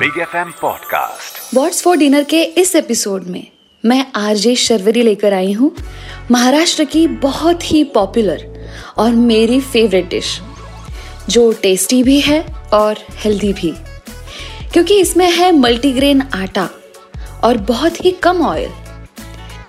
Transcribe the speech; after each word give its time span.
Big 0.00 0.18
F 0.18 0.36
M 0.36 0.50
podcast 0.60 1.54
what's 1.54 1.82
for 1.82 1.96
dinner 1.96 2.24
के 2.24 2.42
इस 2.42 2.74
episode 2.76 3.24
में 3.24 3.46
मैं 3.84 4.06
आरजे 4.16 4.54
शर्वरी 4.56 5.02
लेकर 5.02 5.34
आई 5.34 5.52
हूँ 5.52 5.70
महाराष्ट्र 6.30 6.84
की 6.84 7.06
बहुत 7.06 7.72
ही 7.72 7.84
पॉपुलर 7.84 8.44
और 8.98 9.10
मेरी 9.10 9.60
फेवरेट 9.60 10.08
डिश 10.08 10.40
जो 11.28 11.52
टेस्टी 11.52 12.02
भी 12.02 12.20
है 12.20 12.40
और 12.72 12.98
हेल्दी 13.14 13.52
भी। 13.52 13.72
क्योंकि 14.72 15.00
इसमें 15.00 15.30
है 15.30 15.52
मल्टीग्रेन 15.52 16.22
आटा 16.34 16.68
और 17.44 17.58
बहुत 17.58 18.04
ही 18.04 18.10
कम 18.10 18.42
ऑयल 18.46 18.70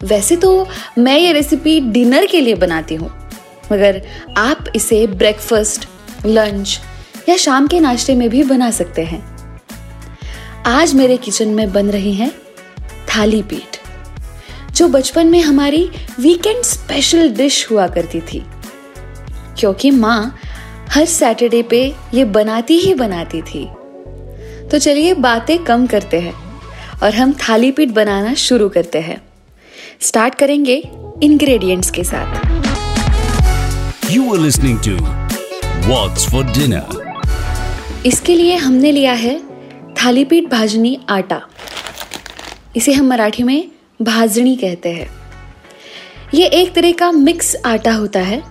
वैसे 0.04 0.36
तो 0.36 0.68
मैं 0.98 1.18
ये 1.20 1.34
रेसिपी 1.34 1.80
डिनर 1.80 2.26
के 2.26 2.42
लिए 2.42 2.56
बनाती 2.56 2.96
हूँ, 2.96 3.10
मगर 3.74 4.02
आप 4.38 4.66
इसे 4.76 5.08
ब्रेकफास्ट 5.08 5.88
लंच 6.26 6.80
या 7.30 7.38
शाम 7.38 7.68
के 7.68 7.80
नाश्ते 7.80 8.16
में 8.16 8.30
भी 8.30 8.44
बना 8.44 8.72
सकते 8.72 9.02
हैं। 9.04 9.41
आज 10.66 10.94
मेरे 10.94 11.16
किचन 11.18 11.48
में 11.48 11.72
बन 11.74 11.90
रही 11.90 12.14
हैं 12.14 12.32
थाली 13.08 13.42
पीठ 13.44 13.78
जो 14.76 14.88
बचपन 14.88 15.28
में 15.28 15.42
हमारी 15.42 15.90
वीकेंड 16.20 16.64
स्पेशल 16.64 17.30
डिश 17.30 17.72
हुआ 17.72 17.88
करती 17.88 18.20
थी। 18.22 18.44
क्योंकि 19.60 19.92
माँ 19.92 20.40
हर 20.90 21.06
सैटरडे 21.06 21.62
पे 21.64 21.82
ये 22.14 22.26
बनाती 22.26 22.78
ही 22.80 22.94
बनाती 22.94 23.42
थी। 23.42 23.66
तो 24.72 24.80
चलिए 24.80 25.14
बातें 25.14 25.58
कम 25.64 25.88
करते 25.88 26.20
हैं 26.20 26.34
और 27.04 27.16
हम 27.16 27.34
थाली 27.34 27.72
पीठ 27.72 27.90
बनाना 27.90 28.34
शुरू 28.34 28.70
करते 28.70 29.00
हैं। 29.00 29.22
स्टार्ट 30.02 30.36
करेंगे 30.36 30.76
इंग्रेडिएंट्स 31.24 31.92
के 31.92 32.04
साथ। 32.04 32.46
You 34.12 34.34
are 34.34 34.40
listening 34.40 34.84
to 34.88 34.98
What's 35.90 36.32
for 36.32 36.44
dinner 36.44 37.00
इसके 38.06 38.36
लिए 38.36 38.56
हमने 38.56 38.92
लिया 38.92 39.14
है 39.14 39.51
थाली 40.04 40.24
पीठ 40.26 40.46
भाजनी 40.50 40.98
आटा। 41.10 41.40
इसे 42.76 42.94
हम 42.94 43.08
मराठी 43.08 43.44
में 43.44 43.72
भाजनी 44.02 44.56
कहते 44.56 44.92
हैं। 44.94 45.10
ये 46.34 46.46
एक 46.46 46.74
तरह 46.76 46.92
का 46.92 47.12
मिक्स 47.12 47.56
आटा 47.66 47.94
होता 47.94 48.20
है, 48.20 48.42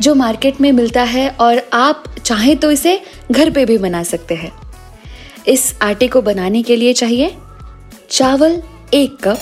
जो 0.00 0.14
मार्केट 0.14 0.60
में 0.60 0.70
मिलता 0.72 1.02
है 1.04 1.28
और 1.30 1.62
आप 1.74 2.04
चाहें 2.24 2.56
तो 2.56 2.70
इसे 2.70 3.00
घर 3.30 3.50
पे 3.50 3.64
भी 3.64 3.78
बना 3.78 4.02
सकते 4.02 4.34
हैं। 4.34 4.52
इस 5.48 5.74
आटे 5.82 6.08
को 6.08 6.22
बनाने 6.22 6.62
के 6.62 6.76
लिए 6.76 6.92
चाहिए 6.94 7.36
चावल 8.10 8.62
एक 8.94 9.16
कप, 9.24 9.38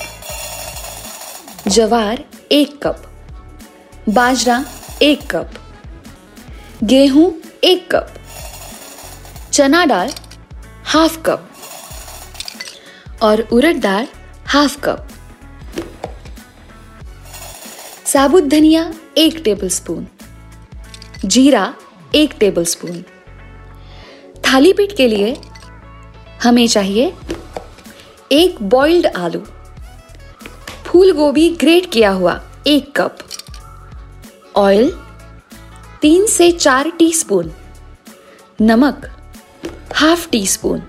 जवार 1.68 2.24
एक 2.52 2.78
कप, 2.82 3.02
बाजरा 4.08 4.64
एक 5.02 5.26
कप, 5.30 5.50
गेहूँ 6.84 7.32
एक 7.64 7.90
कप, 7.92 8.14
चना 9.52 9.84
दाल 9.86 10.12
हाफ़ 10.88 11.18
कप। 11.22 11.48
और 13.22 13.40
उड़द 13.52 13.76
दाल 13.76 14.06
हाफ़ 14.46 14.78
कप। 14.80 15.08
साबुत 18.06 18.44
धनिया 18.44 18.92
एक 19.16 19.40
टेबलस्पून 19.44 20.06
जीरा 21.24 21.74
एक 22.14 22.34
टेबलस्पून 22.40 23.02
थाली 24.44 24.72
पीठ 24.72 24.96
के 24.96 25.08
लिए 25.08 25.34
हमें 26.42 26.66
चाहिए 26.68 27.12
एक 28.32 28.62
बॉइल्ड 28.62 29.06
आलू। 29.06 29.40
फूल 30.86 31.12
गोभी 31.12 31.48
ग्रेट 31.50 31.92
किया 31.92 32.10
हुआ 32.10 32.40
एक 32.66 32.90
कप। 32.96 33.18
ऑयल 34.56 34.90
तीन 36.02 36.26
से 36.26 36.50
चार 36.52 36.90
टीस्पून 36.90 37.52
नमक 38.60 39.17
हाफ़ 39.94 40.28
टी 40.30 40.46
स्पून 40.46 40.80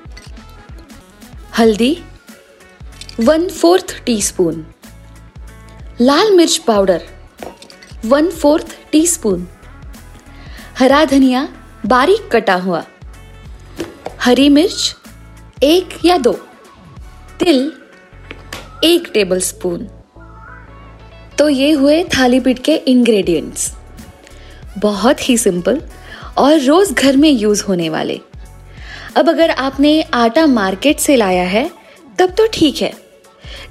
हल्दी 1.57 1.95
वन 3.19 3.47
फोर्थ 3.49 3.93
टी 4.05 4.21
स्पून 4.21 4.61
लाल 6.01 6.31
मिर्च 6.31 6.57
powder 6.57 7.01
one 8.05 8.29
fourth 8.31 8.75
tea 8.91 9.05
spoon 9.07 9.45
हरा 10.79 11.03
धनिया 11.05 11.45
बारीक 11.85 12.29
कटा 12.31 12.55
हुआ। 12.55 12.83
हरी 14.21 14.47
मिर्च, 14.49 14.95
एक 15.63 15.97
या 16.05 16.17
दो। 16.17 16.33
तिल, 17.39 17.71
एक 18.83 19.11
टेबल 19.13 19.39
स्पून 19.39 19.85
तो 21.39 21.49
ये 21.49 21.71
हुए 21.71 22.03
थाली 22.13 22.39
पीठ 22.39 22.59
के 22.59 22.75
इंग्रेडिएंट्स 22.87 23.71
बहुत 24.77 25.29
ही 25.29 25.37
सिंपल 25.37 25.81
और 26.37 26.59
रोज 26.59 26.91
घर 26.91 27.17
में 27.17 27.29
यूज़ 27.29 27.63
होने 27.63 27.89
वाले। 27.89 28.19
अब 29.17 29.29
अगर 29.29 29.49
आपने 29.51 30.01
आटा 30.13 30.45
मार्केट 30.47 30.99
से 30.99 31.15
लाया 31.15 31.43
है, 31.43 31.69
तब 32.19 32.29
तो 32.29 32.47
ठीक 32.53 32.81
है। 32.81 32.91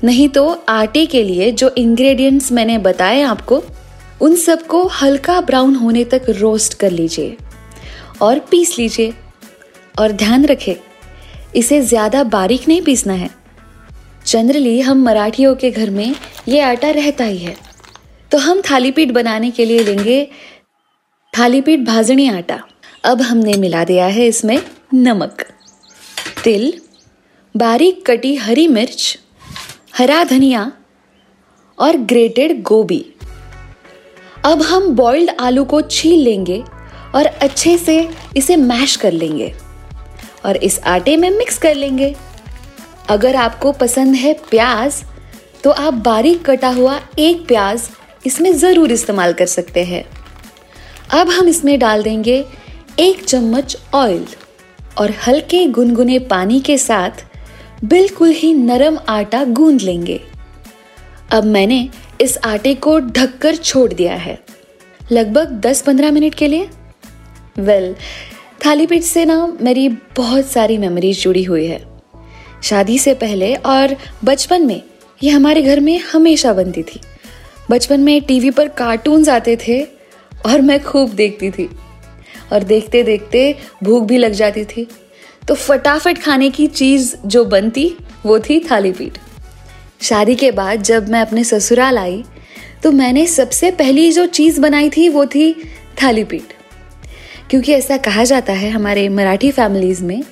नहीं 0.04 0.28
तो 0.28 0.46
आटे 0.68 1.04
के 1.06 1.22
लिए 1.22 1.50
जो 1.52 1.70
इंग्रेडिएंट्स 1.78 2.50
मैंने 2.52 2.78
बताए 2.78 3.22
आपको, 3.22 3.62
उन 4.22 4.34
सबको 4.36 4.82
हल्का 4.92 5.40
ब्राउन 5.40 5.74
होने 5.74 6.04
तक 6.04 6.26
रोस्ट 6.30 6.74
कर 6.74 6.90
लीजिए 6.90 7.36
और 8.22 8.38
पीस 8.50 8.78
लीजिए। 8.78 9.12
और 9.94 10.12
ध्यान 10.12 10.44
रखें, 10.46 10.74
इसे 11.56 11.80
ज़्यादा 11.82 12.22
बारीक 12.26 12.68
नहीं 12.68 12.82
पीसना 12.82 13.12
है। 13.12 13.30
जनरली 14.26 14.80
हम 14.80 15.02
मराठियों 15.02 15.54
के 15.54 15.70
घर 15.70 15.90
में 15.90 16.14
ये 16.48 16.60
आटा 16.60 16.90
रहता 16.90 17.24
ही 17.24 17.38
है। 17.38 17.56
तो 18.30 18.38
हम 18.38 18.60
थाली 18.60 18.90
पीठ 18.90 19.10
बनाने 19.12 19.50
के 19.50 19.64
लिए 19.64 19.84
लेंगे 19.84 20.24
थाली 21.34 21.60
पीठ 21.60 21.80
भाजनी 21.80 22.28
आटा। 22.28 22.60
अब 23.04 23.22
हमने 23.22 23.56
मिला 23.56 23.84
दिया 23.84 24.06
है 24.06 24.26
इसमें 24.26 24.58
नमक, 24.90 25.42
तिल, 26.44 26.72
बारीक 27.54 28.04
कटी 28.06 28.34
हरी 28.36 28.66
मिर्च, 28.68 29.18
हरा 29.96 30.22
धनिया 30.24 30.70
और 31.78 31.96
ग्रेटेड 32.02 32.62
गोभी। 32.62 33.04
अब 34.44 34.62
हम 34.62 34.88
बॉइल्ड 34.96 35.30
आलू 35.40 35.64
को 35.64 35.80
छील 35.82 36.22
लेंगे 36.24 36.62
और 37.14 37.26
अच्छे 37.26 37.76
से 37.78 37.98
इसे 38.36 38.56
मैश 38.56 38.96
कर 38.96 39.12
लेंगे 39.12 39.52
और 40.44 40.56
इस 40.56 40.80
आटे 40.86 41.16
में 41.16 41.30
मिक्स 41.30 41.58
कर 41.58 41.74
लेंगे। 41.74 42.14
अगर 43.08 43.36
आपको 43.36 43.72
पसंद 43.74 44.14
है 44.14 44.32
प्याज 44.50 45.02
तो 45.64 45.70
आप 45.70 45.94
बारीक 46.02 46.44
कटा 46.44 46.68
हुआ 46.70 47.00
एक 47.18 47.46
प्याज 47.48 47.88
इसमें 48.26 48.52
ज़रूर 48.54 48.92
इस्तेमाल 48.92 49.32
कर 49.32 49.46
सकते 49.48 49.84
हैं। 49.84 50.04
अब 51.12 51.30
हम 51.30 51.48
इसमें 51.48 51.78
डाल 51.78 52.02
देंगे 52.02 52.44
एक 53.00 53.24
चम्मच 53.24 53.76
ऑयल 53.94 54.26
और 54.98 55.12
हल्के 55.26 55.66
गुनगुने 55.66 56.18
पानी 56.18 56.60
के 56.60 56.78
साथ 56.78 57.10
बिल्कुल 57.84 58.28
ही 58.28 58.54
नरम 58.54 58.98
आटा 59.08 59.44
गूंद 59.44 59.80
लेंगे। 59.80 60.20
अब 61.30 61.44
मैंने 61.44 61.88
इस 62.20 62.38
आटे 62.44 62.74
को 62.74 62.98
ढककर 62.98 63.56
छोड़ 63.56 63.92
दिया 63.92 64.14
है। 64.14 64.38
लगभग 65.12 65.48
10-15 65.48 66.10
मिनट 66.10 66.34
के 66.34 66.46
लिए। 66.46 66.68
वेल 67.58 67.94
well, 67.94 68.66
थाली 68.66 68.86
पीठ 68.86 69.02
से 69.02 69.24
ना 69.24 69.56
मेरी 69.60 69.88
बहुत 69.88 70.46
सारी 70.46 70.78
मेमोरीज 70.78 71.22
जुड़ी 71.22 71.42
हुई 71.42 71.66
है। 71.66 71.86
शादी 72.62 72.98
से 72.98 73.14
पहले 73.14 73.54
और 73.54 73.96
बचपन 74.24 74.66
में 74.66 74.82
ये 75.22 75.30
हमारे 75.30 75.62
घर 75.62 75.80
में 75.80 75.98
हमेशा 75.98 76.52
बनती 76.52 76.82
थी। 76.82 77.00
बचपन 77.70 78.00
में 78.00 78.22
टीवी 78.22 78.50
पर 78.50 78.68
कार्टून्स 78.68 79.28
आते 79.28 79.58
थे 79.68 79.82
और 80.46 80.60
मैं 80.60 80.84
खूब 80.84 81.10
देखती 81.10 81.50
थी। 81.50 81.70
और 82.52 82.62
देखते 82.62 83.02
देखते 83.02 83.54
भूख 83.82 84.04
भी 84.04 84.18
लग 84.18 84.32
जाती 84.32 84.64
थी। 84.64 84.86
तो 85.48 85.54
फटाफट 85.54 86.18
खाने 86.18 86.50
की 86.50 86.66
चीज़ 86.66 87.14
जो 87.26 87.44
बनती, 87.44 87.92
वो 88.26 88.38
थी 88.38 88.60
थाली 88.70 88.92
पीठ। 88.92 89.18
शादी 90.02 90.34
के 90.34 90.50
बाद 90.50 90.82
जब 90.82 91.08
मैं 91.08 91.20
अपने 91.20 91.44
ससुराल 91.44 91.98
आई 91.98 92.24
तो 92.82 92.92
मैंने 92.92 93.26
सबसे 93.26 93.70
पहली 93.70 94.10
जो 94.12 94.26
चीज़ 94.26 94.60
बनाई 94.60 94.90
थी, 94.90 95.08
वो 95.08 95.26
थी 95.26 95.52
थाली 96.02 96.24
पीठ। 96.24 96.52
क्योंकि 97.50 97.72
ऐसा 97.72 97.96
कहा 97.96 98.24
जाता 98.24 98.52
है 98.52 98.70
हमारे 98.70 99.08
मराठी 99.08 99.50
फैमिलीज़ 99.50 100.02
में 100.04 100.22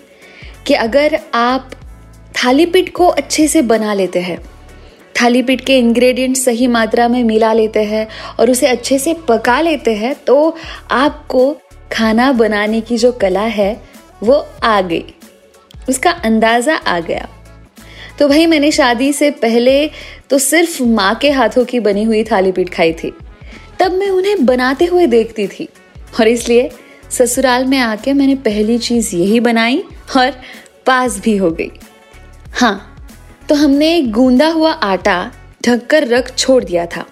कि 0.66 0.74
अगर 0.74 1.18
आप 1.34 1.70
थाली 2.34 2.66
पीठ 2.66 2.92
को 2.92 3.06
अच्छे 3.06 3.48
से 3.48 3.62
बना 3.62 3.94
लेते 3.94 4.18
हैं, 4.18 4.38
थाली 5.22 5.42
पीठ 5.42 5.60
के 5.60 5.78
इंग्रेडिएंट 5.78 6.36
सही 6.36 6.66
मात्रा 6.66 7.08
में 7.08 7.22
मिला 7.24 7.52
लेते 7.52 7.84
हैं 7.84 8.06
और 8.40 8.50
उसे 8.50 8.66
अच्छे 8.66 8.98
से 8.98 9.14
पका 9.28 9.60
लेते 9.60 9.94
हैं 9.94 10.14
तो 10.26 10.56
आपको 10.90 11.56
खाना 11.92 12.32
बनाने 12.32 12.80
की 12.80 12.96
जो 12.96 13.12
कला 13.12 13.40
है, 13.40 13.82
वो 14.22 14.46
आ 14.62 14.80
गई। 14.80 15.04
उसका 15.88 16.10
अंदाज़ा 16.10 16.74
आ 16.74 17.00
गया। 17.00 17.28
तो 18.18 18.28
भाई, 18.28 18.46
मैंने 18.46 18.70
शादी 18.70 19.12
से 19.12 19.30
पहले 19.30 19.90
तो 20.30 20.38
सिर्फ़ 20.38 20.82
माँ 20.82 21.14
के 21.14 21.30
हाथों 21.30 21.64
की 21.64 21.80
बनी 21.80 22.02
हुई 22.04 22.24
थाली 22.24 22.52
पीठ 22.52 22.74
खाई 22.74 22.92
थी। 22.92 23.12
तब 23.80 23.92
मैं 23.92 24.10
उन्हें 24.10 24.46
बनाते 24.46 24.84
हुए 24.84 25.06
देखती 25.06 25.46
थी। 25.46 25.68
और 26.20 26.28
इसलिए 26.28 26.70
ससुराल 27.10 27.64
में 27.64 27.78
आके 27.78 28.12
मैंने 28.12 28.34
पहली 28.34 28.78
चीज़ 28.78 29.16
यही 29.16 29.40
बनाई 29.40 29.84
और 30.16 30.30
पास 30.86 31.18
भी 31.18 31.36
हो 31.36 31.50
गई। 31.50 31.70
हाँ 32.54 33.08
तो 33.48 33.54
हमने 33.54 34.02
गूंदा 34.02 34.48
हुआ 34.48 34.72
आटा 34.72 35.32
ढककर 35.66 36.06
रख 36.08 36.36
छोड़ 36.36 36.64
दिया 36.64 36.86
था। 36.86 37.04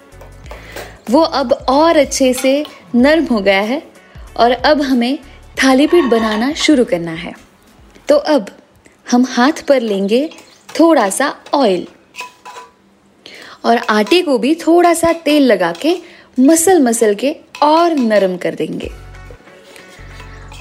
वो 1.11 1.21
अब 1.21 1.53
और 1.53 1.97
अच्छे 1.97 2.33
से 2.35 2.65
नरम 2.95 3.25
हो 3.25 3.41
गया 3.41 3.61
है 3.61 3.83
और 4.37 4.51
अब 4.51 4.83
हमें 4.83 5.19
थाली 5.63 5.87
पीठ 5.87 6.05
बनाना 6.05 6.53
शुरू 6.53 6.85
करना 6.85 7.13
है। 7.13 7.33
तो 8.09 8.17
अब 8.17 8.47
हम 9.11 9.25
हाथ 9.25 9.67
पर 9.69 9.81
लेंगे 9.81 10.29
थोड़ा 10.81 11.09
सा 11.11 11.35
ऑयल 11.55 11.87
और 13.65 13.77
आटे 13.77 14.23
को 14.23 14.39
भी 14.39 14.55
थोड़ा 14.55 14.95
सा 14.95 15.13
तेल 15.13 15.43
लगा 15.43 15.73
के 15.73 15.97
मसल 16.41 16.83
मसल 16.83 17.15
के 17.15 17.37
और 17.63 17.93
नरम 17.93 18.37
कर 18.37 18.55
देंगे। 18.55 18.91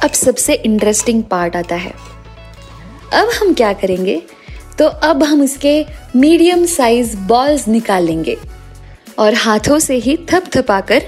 अब 0.03 0.11
सबसे 0.11 0.53
इंटरेस्टिंग 0.53 1.23
पार्ट 1.23 1.55
आता 1.55 1.75
है। 1.75 1.93
अब 3.13 3.29
हम 3.41 3.53
क्या 3.53 3.73
करेंगे? 3.73 4.21
तो 4.79 4.85
अब 4.85 5.23
हम 5.23 5.43
इसके 5.43 5.85
मीडियम 6.15 6.65
साइज़ 6.65 7.15
बॉल्स 7.17 7.67
निकाल 7.67 8.03
लेंगे 8.03 8.37
और 9.19 9.33
हाथों 9.33 9.79
से 9.79 9.95
ही 9.95 10.17
थपथपाकर 10.31 11.01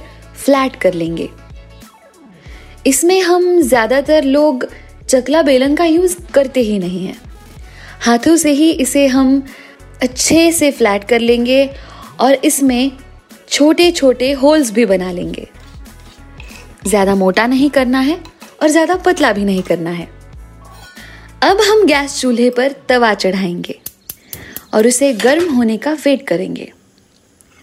फ्लैट 0.45 0.75
कर 0.75 0.93
लेंगे। 0.93 1.29
इसमें 2.87 3.19
हम 3.21 3.59
ज़्यादातर 3.61 4.23
लोग 4.23 4.67
चकला 5.09 5.41
बेलन 5.41 5.75
का 5.75 5.85
यूज़ 5.85 6.15
करते 6.33 6.61
ही 6.61 6.77
नहीं 6.79 7.05
हैं। 7.05 7.17
हाथों 8.01 8.35
से 8.37 8.51
ही 8.51 8.69
इसे 8.71 9.05
हम 9.07 9.41
अच्छे 10.03 10.51
से 10.51 10.71
फ्लैट 10.71 11.03
कर 11.03 11.19
लेंगे 11.19 11.69
और 12.19 12.33
इसमें 12.45 12.91
छोटे 13.49 13.91
छोटे 13.91 14.31
होल्स 14.33 14.71
भी 14.71 14.85
बना 14.85 15.11
लेंगे। 15.11 15.47
ज़्यादा 16.87 17.15
मोटा 17.15 17.45
नहीं 17.47 17.69
करना 17.69 17.99
है 17.99 18.19
और 18.61 18.69
ज़्यादा 18.69 18.95
पतला 18.95 19.31
भी 19.33 19.45
नहीं 19.45 19.63
करना 19.63 19.89
है। 19.89 20.07
अब 21.43 21.61
हम 21.61 21.85
गैस 21.85 22.19
चूल्हे 22.21 22.49
पर 22.49 22.75
तवा 22.89 23.13
चढ़ाएँगे 23.13 23.79
और 24.73 24.87
उसे 24.87 25.11
गर्म 25.15 25.53
होने 25.53 25.77
का 25.77 25.93
वेट 25.95 26.27
करेंगे। 26.27 26.71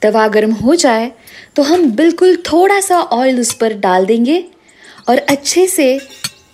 तवा 0.02 0.26
गर्म 0.28 0.52
हो 0.54 0.75
जाए 0.76 1.10
तो 1.56 1.62
हम 1.62 1.90
बिल्कुल 1.92 2.36
थोड़ा 2.46 2.80
सा 2.80 3.00
ऑयल 3.00 3.40
उस 3.40 3.52
पर 3.54 3.75
डाल 3.78 4.06
देंगे 4.06 4.44
और 5.08 5.19
अच्छे 5.19 5.66
से 5.66 5.99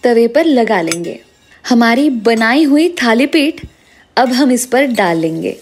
तवे 0.02 0.26
पर 0.28 0.44
लगा 0.44 0.80
लेंगे। 0.82 1.18
हमारी 1.64 2.08
बनाई 2.10 2.64
हुई 2.64 2.88
थाली 3.02 3.26
पीठ 3.26 3.64
अब 4.16 4.32
हम 4.32 4.52
इस 4.52 4.66
पर 4.66 4.86
डाल 4.92 5.18
लेंगे। 5.18 5.56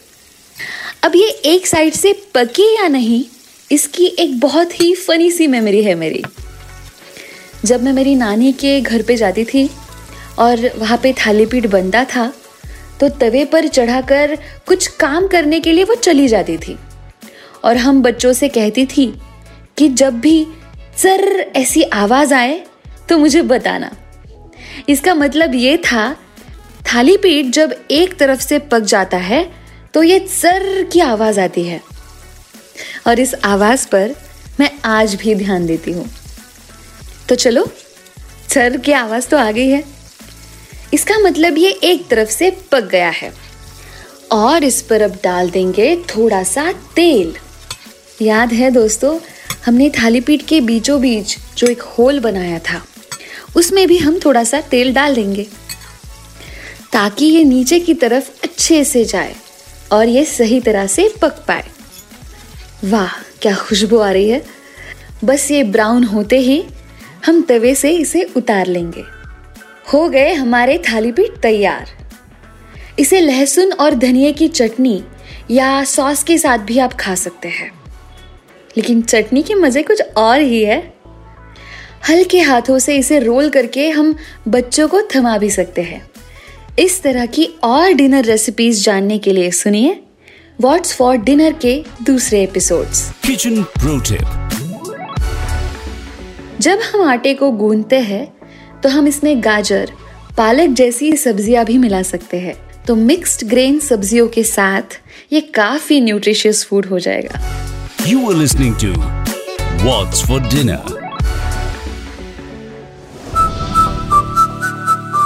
अब 1.04 1.16
ये 1.16 1.28
एक 1.46 1.66
साइड 1.66 1.94
से 1.94 2.12
पकी 2.34 2.74
या 2.74 2.88
नहीं, 2.88 3.24
इसकी 3.70 4.06
एक 4.18 4.38
बहुत 4.40 4.80
ही 4.80 4.94
फनी 4.96 5.30
सी 5.30 5.46
मेमोरी 5.46 5.82
है 5.82 5.94
मेरी। 5.94 6.22
जब 7.64 7.82
मैं 7.82 7.92
मेरी 7.92 8.14
नानी 8.14 8.52
के 8.52 8.80
घर 8.80 9.02
पे 9.02 9.16
जाती 9.16 9.44
थी 9.44 9.68
और 10.38 10.70
वहाँ 10.76 10.98
पे 11.02 11.12
थाली 11.16 11.46
पीठ 11.46 11.66
बनता 11.66 12.04
था 12.04 12.32
तो 13.00 13.08
तवे 13.10 13.44
पर 13.44 13.66
चढ़ाकर 13.68 14.36
कुछ 14.66 14.86
काम 15.00 15.26
करने 15.26 15.60
के 15.60 15.72
लिए 15.72 15.84
वो 15.84 15.94
चली 15.94 16.28
जाती 16.28 16.56
थी। 16.58 16.76
और 17.64 17.76
हम 17.76 18.02
बच्चों 18.02 18.32
से 18.32 18.48
कहती 18.48 18.86
थी 18.86 19.06
कि 19.78 19.88
जब 19.90 20.20
भी 20.20 20.46
सर 20.96 21.52
ऐसी 21.56 21.82
आवाज़ 21.82 22.34
आए 22.34 22.60
तो 23.08 23.18
मुझे 23.18 23.42
बताना। 23.42 23.90
इसका 24.88 25.14
मतलब 25.14 25.54
ये 25.54 25.76
था, 25.76 26.16
थाली 26.84 27.16
पीठ 27.16 27.46
जब 27.46 27.74
एक 27.90 28.16
तरफ़ 28.18 28.40
से 28.40 28.58
पक 28.58 28.80
जाता 28.80 29.16
है 29.16 29.44
तो 29.94 30.02
ये 30.02 30.18
सर 30.28 30.82
की 30.92 31.00
आवाज़ 31.00 31.40
आती 31.40 31.64
है। 31.64 31.80
और 33.06 33.20
इस 33.20 33.34
आवाज़ 33.44 33.86
पर 33.88 34.14
मैं 34.60 34.70
आज 34.84 35.14
भी 35.14 35.34
ध्यान 35.34 35.66
देती 35.66 35.92
हूँ। 35.92 36.06
तो 37.28 37.34
चलो, 37.34 37.66
सर 38.54 38.76
की 38.76 38.92
आवाज़ 38.92 39.28
तो 39.28 39.36
आ 39.36 39.50
गई 39.50 39.68
है। 39.68 39.82
इसका 40.94 41.18
मतलब 41.18 41.58
ये 41.58 41.70
एक 41.84 42.06
तरफ़ 42.08 42.30
से 42.30 42.50
पक 42.72 42.84
गया 42.84 43.08
है। 43.10 43.32
और 44.32 44.64
इस 44.64 44.80
पर 44.82 45.02
अब 45.02 45.18
डाल 45.24 45.50
देंगे 45.50 45.94
थोड़ा 46.08 46.42
सा 46.42 46.72
तेल। 46.72 47.34
याद 48.22 48.52
है 48.52 48.70
दोस्तों, 48.70 49.18
हमने 49.66 49.90
थाली 49.90 50.20
पीठ 50.20 50.42
के 50.42 50.60
बीचों 50.60 51.00
बीच 51.00 51.36
जो 51.58 51.66
एक 51.66 51.82
होल 51.82 52.20
बनाया 52.20 52.58
था 52.58 52.82
उसमें 53.56 53.88
भी 53.88 53.98
हम 53.98 54.18
थोड़ा 54.18 54.44
सा 54.44 54.60
तेल 54.60 54.94
डाल 54.94 55.14
देंगे। 55.14 55.46
ताकि 56.92 57.26
ये 57.26 57.44
नीचे 57.44 57.80
की 57.80 57.94
तरफ़ 57.94 58.30
अच्छे 58.44 58.84
से 58.84 59.04
जाए 59.04 59.36
और 59.92 60.08
ये 60.08 60.24
सही 60.24 60.60
तरह 60.60 60.86
से 60.86 61.14
पक 61.22 61.44
पाए। 61.48 61.64
वाह, 62.84 63.12
क्या 63.42 63.54
खुशबू 63.54 63.98
आ 63.98 64.10
रही 64.10 64.28
है। 64.28 64.44
बस 65.24 65.50
ये 65.50 65.64
ब्राउन 65.64 66.04
होते 66.04 66.38
ही 66.38 66.64
हम 67.26 67.42
तवे 67.42 67.74
से 67.74 67.90
इसे 67.90 68.22
उतार 68.36 68.66
लेंगे। 68.66 69.04
हो 69.92 70.08
गए 70.08 70.32
हमारे 70.32 70.78
थाली 70.78 71.12
पीठ 71.12 71.30
तैयार। 71.42 71.90
इसे 72.98 73.20
लहसुन 73.20 73.72
और 73.72 73.94
धनिया 73.94 74.30
की 74.30 74.48
चटनी 74.48 75.04
या 75.50 75.84
सॉस 75.84 76.22
के 76.22 76.38
साथ 76.38 76.58
भी 76.58 76.78
आप 76.78 76.94
खा 76.94 77.14
सकते 77.14 77.48
हैं। 77.48 77.80
लेकिन 78.76 79.02
चटनी 79.02 79.42
के 79.42 79.54
मज़े 79.54 79.82
कुछ 79.82 80.02
और 80.16 80.40
ही 80.40 80.64
है। 80.64 80.95
हल्के 82.08 82.40
हाथों 82.40 82.78
से 82.78 82.96
इसे 82.96 83.18
रोल 83.18 83.48
करके 83.50 83.88
हम 83.90 84.14
बच्चों 84.48 84.86
को 84.88 85.00
थमा 85.14 85.36
भी 85.38 85.50
सकते 85.50 85.82
हैं। 85.82 86.00
इस 86.78 87.02
तरह 87.02 87.26
की 87.26 87.48
और 87.64 87.92
डिनर 87.92 88.24
रेसिपीज़ 88.24 88.82
जानने 88.84 89.18
के 89.18 89.32
लिए 89.32 89.50
सुनिए 89.50 89.98
व्हाट्स 90.60 90.94
फॉर 90.96 91.16
डिनर 91.16 91.52
के 91.62 91.74
दूसरे 92.02 92.42
एपिसोड्स 92.42 93.10
किचन 93.26 93.62
प्रो 93.62 93.98
टिप 94.00 94.24
जब 96.60 96.80
हम 96.84 97.02
आटे 97.02 97.34
को 97.34 97.50
गूंदते 97.52 98.00
हैं 98.00 98.26
तो 98.82 98.88
हम 98.88 99.08
इसमें 99.08 99.44
गाजर 99.44 99.92
पालक 100.36 100.70
जैसी 100.76 101.12
सब्ज़ियाँ 101.16 101.64
भी 101.64 101.78
मिला 101.78 102.02
सकते 102.02 102.40
हैं। 102.40 102.54
तो 102.86 102.94
मिक्स्ड 102.96 103.46
ग्रेन 103.48 103.78
सब्जियों 103.78 104.28
के 104.28 104.42
साथ 104.44 104.98
ये 105.32 105.40
काफ़ी 105.54 106.00
न्यूट्रिशियस 106.00 106.64
फ़ूड 106.64 106.86
हो 106.86 106.98
जाएगा। 106.98 107.40
You 108.06 108.30
are 108.30 108.36
listening 108.36 108.74
to 108.84 108.94
What's 109.78 110.20
for 110.28 110.38
Dinner. 110.52 110.95